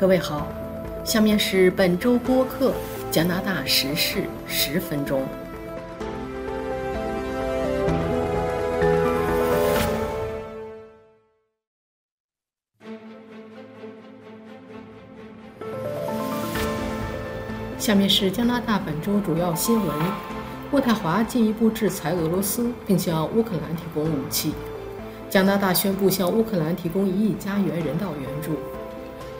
[0.00, 0.46] 各位好，
[1.04, 2.72] 下面是本周播客
[3.10, 5.26] 加拿大时事十分钟。
[17.76, 19.96] 下面是加拿大本周主要新闻：
[20.70, 24.50] 渥太华进一步制裁俄罗斯，并向乌克兰提供武器；
[25.28, 28.52] 加拿大宣布向乌克兰提供一亿加元人道援助。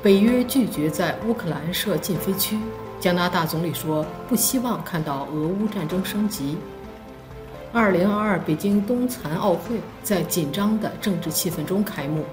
[0.02, 2.58] 北约拒绝在乌克兰设禁飞区。
[3.00, 6.56] 加拿大总理说不希望看到俄乌战争升级。
[7.72, 12.24] 2022北京冬残奥会在紧张的政治气氛中开幕。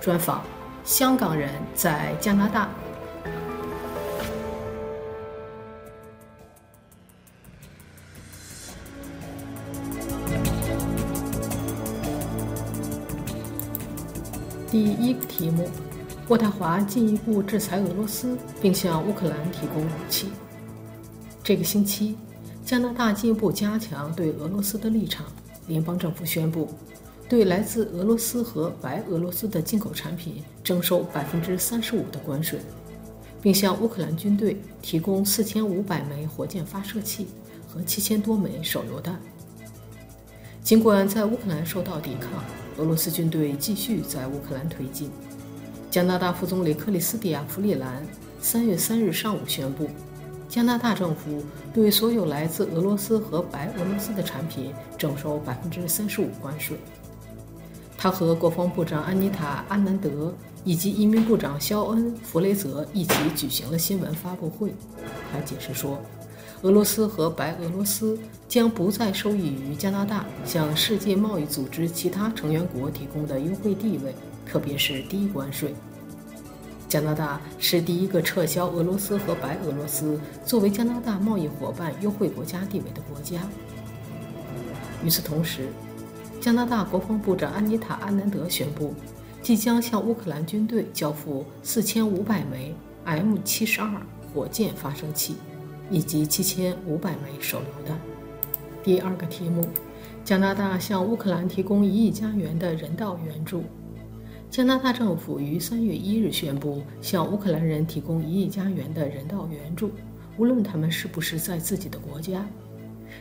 [0.00, 0.42] 专访：
[0.84, 2.68] 香港人在加拿大。
[14.68, 15.68] 第一个题目。
[16.28, 20.28] 渥太华进一步制裁俄罗斯，并向乌克兰提供武器。
[21.42, 22.16] 这个星期，
[22.64, 25.26] 加拿大进一步加强对俄罗斯的立场。
[25.68, 26.68] 联邦政府宣布，
[27.28, 32.58] 对来自俄罗斯和白俄罗斯的进口产品征收百分之三十五的关税，
[33.40, 37.28] 并向乌克兰军队提供四千五百枚火箭发射器
[37.68, 39.20] 和七千多枚手榴弹。
[40.62, 42.30] 尽管在乌克兰受到抵抗，
[42.76, 45.10] 俄罗斯军队继续在乌克兰推进。
[45.92, 48.02] 加拿大副总理克里斯蒂亚·弗里兰
[48.40, 49.90] 三月三日上午宣布，
[50.48, 56.78] 加拿大政府对所有来自俄罗斯和白俄罗斯的产品征收百分之三十五关税。
[57.98, 60.34] 他和国防部长安妮塔·安南德
[60.64, 64.72] 以及移民部长肖恩·弗雷泽一起举行了新闻发布会。
[65.30, 66.00] 他解释说，
[66.62, 68.18] 俄罗斯和白俄罗斯
[68.48, 74.14] 将不再受益于加拿大向世界贸易组织其他成员国提供的优惠地位。
[74.44, 75.74] 特别是低关税。
[76.88, 83.40] 加拿大是第一个撤销俄罗斯和白俄罗斯作为加拿大贸易伙伴优惠国家地位的国家。
[85.02, 85.68] 与此同时，
[86.38, 88.94] 加拿大国防部长安妮塔·安南德宣布，
[89.42, 92.74] 即将向乌克兰军队交付4500枚
[93.06, 93.88] M72
[94.34, 95.36] 火箭发射器
[95.92, 98.00] 以及7500枚手榴弹。
[98.82, 99.68] 第二个题目：
[100.24, 103.62] 加拿大向乌克兰提供一亿加元的人道援助。
[104.50, 109.90] 加拿大政府于三月一日宣布向乌克兰人提供一亿加元的人道援助，
[110.36, 112.46] 无论他们是不是在自己的国家。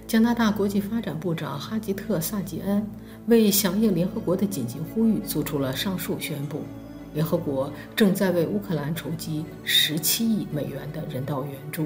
[0.08, 2.86] 加拿大国际发展部长哈吉特·萨吉恩
[3.28, 6.62] 为响应联合国的紧急呼吁，做出了上述宣布。
[7.14, 11.86] 联合国正在为乌克兰筹集十七亿美元的人道援助。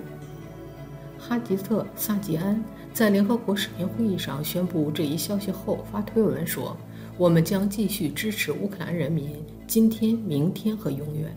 [1.27, 2.63] 哈吉特·萨吉安
[2.93, 6.77] 在联合国视频会议上宣布这一消息后发推文说。
[7.17, 11.33] 我们将继续支持乌克兰人民，今天、明天和永远。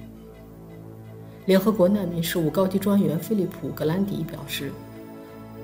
[1.46, 4.72] 联合国难民事务高级专员菲利普·格兰迪表示，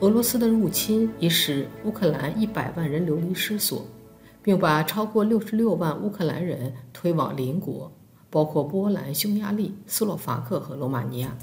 [0.00, 3.84] 俄罗斯的入侵已使乌克兰一百万人流离失所，
[4.40, 7.92] 并把超过六十六万乌克兰人推往邻国，
[8.30, 11.36] 包括波兰、匈牙利、斯洛伐克和罗马尼亚。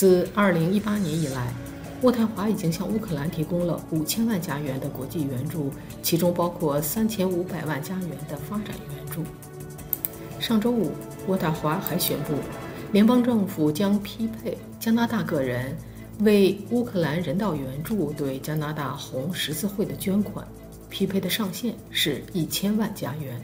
[0.00, 1.52] 自二零一八年以来。
[2.00, 5.70] 渥太华已经向乌克兰提供了五千万加元的国际援助，
[6.02, 9.22] 其中包括三千五百万加元的发展援助。
[10.40, 10.92] 上周五，
[11.28, 12.32] 渥太华还宣布，
[12.92, 15.76] 联邦政府将匹配加拿大个人
[16.20, 20.48] 为乌克兰人道援助对加拿大红十字会的捐款，
[20.88, 23.38] 匹配的上限是一千万加元。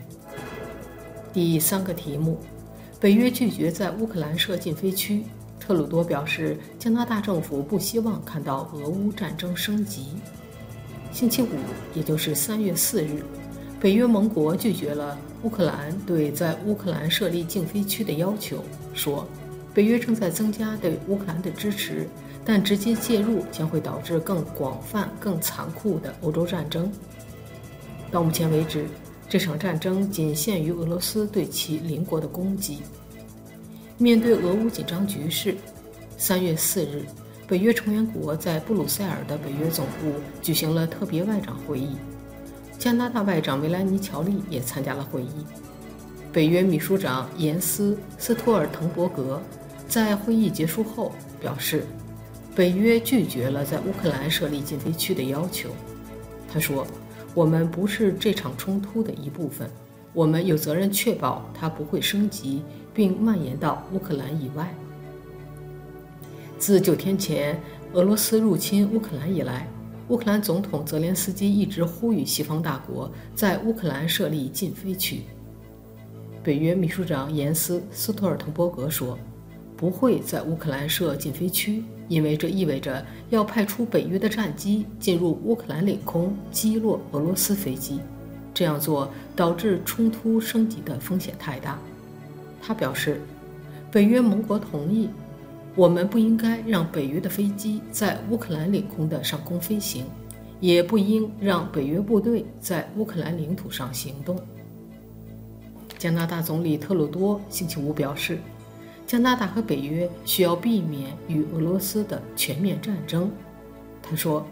[1.34, 2.40] 第三个题目：
[2.98, 5.22] 北约拒绝在乌克兰设禁飞区。
[5.58, 10.06] 特鲁多表示，加拿大政府不希望看到俄乌战争升级。
[11.12, 11.48] 星期五，
[11.94, 13.22] 也就是三月四日，
[13.80, 18.62] 北约盟国拒绝了乌克兰对在乌克兰设立禁飞区的要求，
[18.94, 19.26] 说
[19.74, 22.06] 北约正在增加对乌克兰的支持，
[22.44, 26.90] 但直接介入将会导致更广泛、更残酷的欧洲战争。
[28.10, 28.86] 到目前为止，
[29.28, 32.78] 这场战争仅限于俄罗斯对其邻国的攻击。
[33.98, 35.57] 面对俄乌紧张局势，
[36.19, 37.03] 三月四日，
[37.48, 40.13] 北约成员国在布鲁塞尔的北约总部
[40.43, 41.97] 举行了特别外长会议。
[42.78, 45.47] 加拿大外长维兰尼·乔利也参加了会议。
[46.31, 49.41] 北约秘书长严斯·斯托尔滕伯格
[49.89, 51.10] 在会议结束后
[51.41, 51.83] 表示，
[52.54, 55.71] 北约拒绝了在乌克兰设立禁飞区的要求。
[56.53, 56.87] 他说
[57.33, 59.71] ：“我们不是这场冲突的一部分，
[60.13, 62.63] 我们有责任确保它不会升级。”
[62.97, 64.75] 并蔓延到乌克兰以外。
[66.59, 67.60] 自九天前
[67.93, 69.69] 俄罗斯入侵乌克兰以来，
[70.09, 75.21] 乌克兰总统泽连斯基一直呼吁西方大国在乌克兰设立禁飞区。
[76.43, 79.19] 北约秘书长严斯·斯托尔滕伯格说
[79.77, 88.01] ：“不会在乌克兰设禁飞区，因为这意味着要派出北约的战机进入乌克兰领空击落俄罗斯飞机。
[88.54, 91.78] 这样做导致冲突升级的风险太大。
[92.66, 93.21] 他表示，
[93.92, 95.09] 北约盟国同意，
[95.77, 100.04] 我们不应该让北约的飞机在乌克兰领空的上空飞行，
[100.59, 104.36] 也不应让北约部队在乌克兰领土上行动。
[105.97, 108.41] 加拿大总理特鲁多星期五表示，
[109.07, 113.30] 加拿大和北约需要避免与俄罗斯的全面战争。
[114.03, 114.45] 他说，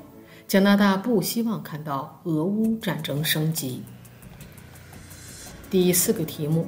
[0.46, 3.82] 加拿大不希望看到俄乌战争升级。
[5.68, 6.66] 第四个题目：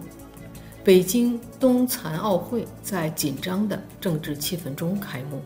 [0.87, 5.43] 北京冬残奥会在紧张的政治气氛中开幕。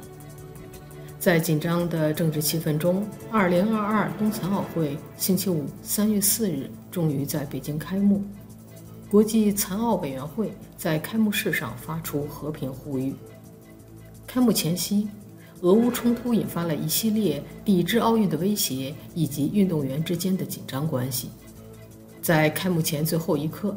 [1.19, 3.03] 在紧张的政治气氛中
[3.33, 8.23] ，2022冬残奥会星期五3月4日终于在北京开幕。
[9.11, 13.15] 国际残奥委员会在开幕式上发出和平呼吁。
[14.27, 15.09] 开幕前夕，
[15.63, 21.31] 俄乌冲突引发了一系列抵制奥运的威胁以及运动员之间的紧张关系。
[22.21, 23.75] 在开幕前最后一刻，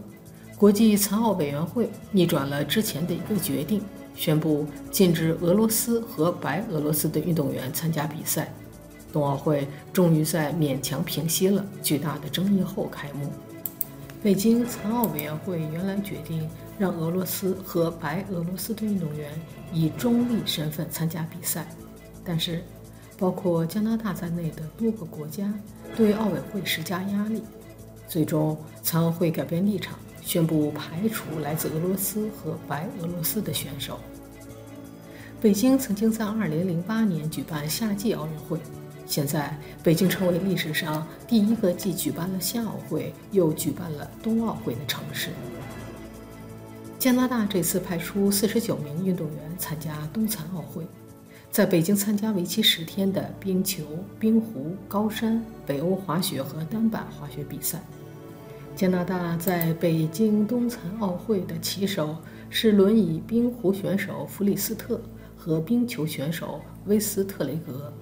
[0.64, 3.84] 国际残奥委员会逆转了之前的一个决定，
[4.16, 8.50] 宣布禁止俄罗斯和白俄罗斯的运动员参加比赛。
[9.12, 13.30] 冬奥会终于在勉强平息了巨大的争议后开幕。
[14.24, 16.50] 北京残奥委员会原来决定
[16.80, 19.34] 让俄罗斯和白俄罗斯的运动员
[19.74, 21.68] 以中立身份参加比赛，
[22.24, 22.64] 但是
[23.18, 25.54] 包括加拿大在内的多个国家
[25.94, 27.44] 对奥委会施加压力。
[28.08, 34.00] 最终，残奥会改变立场，宣布排除来自俄罗斯和白俄罗斯的选手。
[35.42, 38.58] 北京曾经在2008年举办夏季奥运会，
[39.06, 45.32] 现在北京成为历史上第一个既举办了夏奥会又举办了冬奥会的城市。
[46.98, 50.88] 加拿大这次派出49名运动员参加冬残奥会，
[51.52, 53.84] 在北京参加为期十天的冰球、
[54.18, 57.84] 冰壶、高山、北欧滑雪和单板滑雪比赛。
[58.76, 62.18] 加拿大在北京冬残奥会的旗手
[62.50, 65.00] 是轮椅冰壶选手弗里斯特
[65.38, 67.94] 和冰球选手威斯特雷格。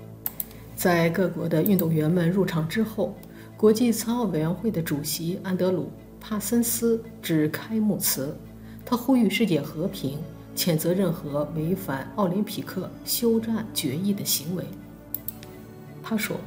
[0.74, 3.14] 在各国的运动员们入场之后，
[3.58, 5.84] 国际残奥委员会的主席安德鲁·
[6.22, 8.34] 帕森斯致开幕词，
[8.86, 10.20] 他呼吁世界和平，
[10.56, 14.64] 谴责任何违反奥林匹克休战决议的行为。
[16.02, 16.38] 他说。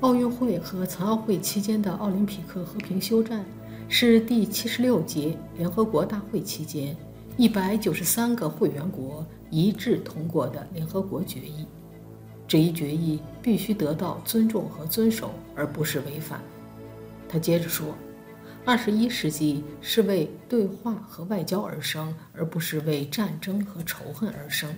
[0.00, 3.44] 奥运会和残奥会期间的奥林匹克和平休战，
[3.88, 6.94] 是第七十六届联合国大会期间
[7.36, 11.64] 一百九十三个会员国一致通过的联合国决议。
[12.46, 16.42] 这一决议必须得到尊重和遵守，而不是违反。
[17.26, 17.94] 他接着说
[18.66, 24.68] ：“二十一世纪是为对话和外交而生，而不是为战争和仇恨而生。”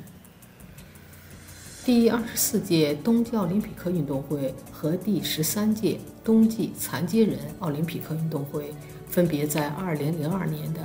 [1.86, 8.74] 第二十四届冬季奥林匹克运动会和第十三届冬季残疾人奥林匹克运动会
[9.08, 10.80] 分别在二零零二年的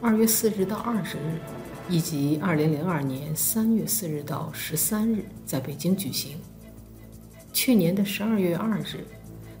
[0.00, 1.38] 二月四日到二十日，
[1.90, 6.38] 以及二零零二年三月四日到十三日在北京举行。
[7.52, 9.04] 去年的十二月二日，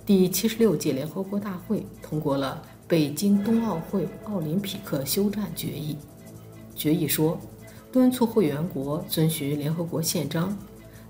[0.06, 5.98] 第七十六届联合国大会通过了北京冬奥会奥林匹克休战决议。
[6.74, 7.38] 决议说，
[7.92, 10.56] 敦促会员国遵循联合国宪章。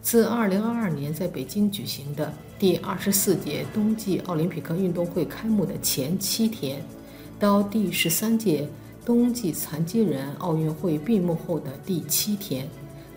[0.07, 6.81] 自2022年在北京举行的第二十四届冬季奥林匹克运动会开幕的前七天，
[7.41, 8.69] 到第十三届
[9.05, 12.69] 冬季残疾人奥运会闭幕后的第七天，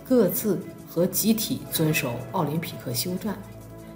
[0.03, 3.38] 各自和集体遵守奥林匹克休战，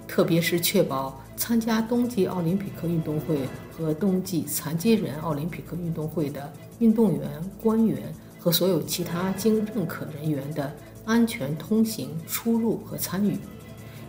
[0.06, 3.40] 特别是确保参加冬季奥林匹克运动会
[3.76, 6.48] 和冬季残疾人奥林匹克运动会的
[6.78, 7.28] 运动员、
[7.60, 10.72] 官员和所有其他经认可人员的。
[11.04, 13.38] 安全通行、出入和参与，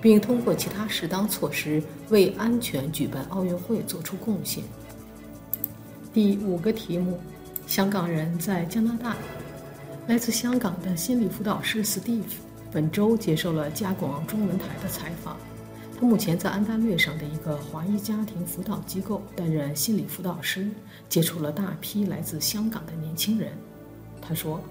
[0.02, 4.64] 并通过其他适当措施为安全举办奥运会做出贡献。
[6.14, 7.20] 第五个题目：
[7.68, 9.18] 香港人在加拿大。
[10.08, 12.22] 来自香港的心理辅导师 Steve
[12.72, 15.36] 本周接受了加广中文台的采访。
[16.00, 20.70] 他目前在安大略省的一个华裔家庭辅导机构担任心理辅导师，
[21.10, 23.52] 接触了大批来自香港的年轻人。
[24.22, 24.62] 他说。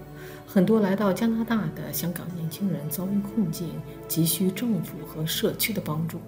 [0.45, 3.69] 很多来到加拿大的香港年轻人遭遇困境，
[4.07, 6.19] 急需政府和社区的帮助。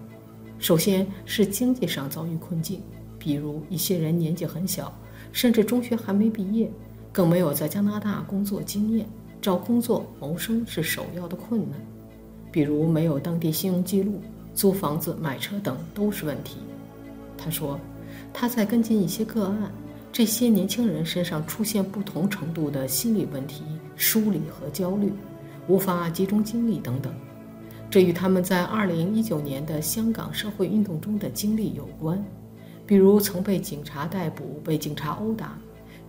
[0.59, 2.81] 首先是经济上遭遇困境，
[3.17, 4.93] 比如一些人年纪很小，
[5.31, 6.71] 甚至中学还没毕业，
[7.11, 9.07] 更没有在加拿大工作经验，
[9.41, 11.79] 找工作谋生是首要的困难。
[12.51, 14.19] 比如没有当地信用记录，
[14.55, 16.57] 租房子、买车等都是问题。
[17.37, 17.79] 他说，
[18.33, 19.71] 他在跟进一些个案，
[20.11, 23.63] 这些年轻人身上出现不同程度的心理问题、
[23.95, 25.11] 疏离和焦虑，
[25.67, 27.13] 无法集中精力等等。
[27.89, 32.21] 这与他们在2019年的香港社会运动中的经历有关，
[32.85, 35.57] 比如曾被警察逮捕、被警察殴打，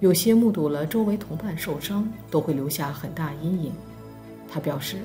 [0.01, 3.73] 有些目睹了周围同伴受伤，都会留下很大阴影。
[4.49, 4.97] 他表示，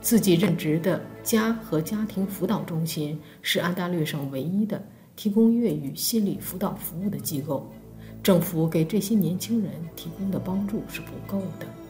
[0.00, 4.80] 自己任职的家和家庭辅导中心是安大略省唯一的
[5.16, 7.66] 提供粤语心理辅导服务的机构，
[8.22, 11.81] 政府给这些年轻人提供的帮助是不够的。